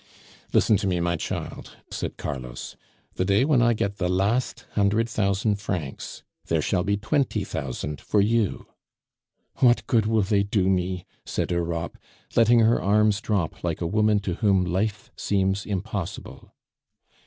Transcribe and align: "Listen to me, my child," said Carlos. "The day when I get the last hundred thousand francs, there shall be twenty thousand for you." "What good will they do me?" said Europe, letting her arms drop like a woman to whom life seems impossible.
"Listen 0.51 0.77
to 0.77 0.87
me, 0.87 0.99
my 0.99 1.15
child," 1.15 1.77
said 1.91 2.17
Carlos. 2.17 2.75
"The 3.17 3.23
day 3.23 3.45
when 3.45 3.61
I 3.61 3.73
get 3.75 3.97
the 3.97 4.09
last 4.09 4.65
hundred 4.71 5.07
thousand 5.07 5.57
francs, 5.57 6.23
there 6.47 6.59
shall 6.59 6.83
be 6.83 6.97
twenty 6.97 7.43
thousand 7.43 8.01
for 8.01 8.19
you." 8.19 8.65
"What 9.57 9.85
good 9.85 10.07
will 10.07 10.23
they 10.23 10.41
do 10.41 10.67
me?" 10.69 11.05
said 11.23 11.51
Europe, 11.51 11.99
letting 12.35 12.61
her 12.61 12.81
arms 12.81 13.21
drop 13.21 13.63
like 13.63 13.79
a 13.79 13.85
woman 13.85 14.17
to 14.21 14.33
whom 14.33 14.65
life 14.65 15.11
seems 15.15 15.67
impossible. 15.67 16.51